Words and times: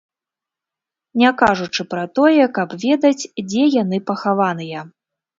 Не 1.23 1.29
кажучы 1.41 1.83
пра 1.91 2.05
тое, 2.19 2.45
каб 2.57 2.69
ведаць, 2.85 3.29
дзе 3.51 3.63
яны 3.83 3.97
пахаваныя. 4.09 4.79